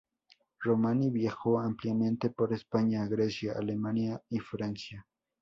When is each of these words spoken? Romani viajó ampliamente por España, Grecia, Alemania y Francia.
Romani 0.63 1.11
viajó 1.11 1.59
ampliamente 1.59 2.31
por 2.31 2.53
España, 2.53 3.05
Grecia, 3.05 3.53
Alemania 3.55 4.19
y 4.31 4.39
Francia. 4.39 5.05